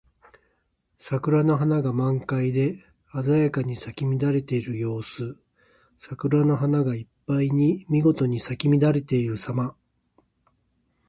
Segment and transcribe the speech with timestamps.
[0.97, 2.83] 桜の花が満開で
[3.23, 5.37] 鮮やかに咲き乱れている様子。
[5.99, 9.75] 桜の花がいっぱいにみごとに咲き乱れているさま。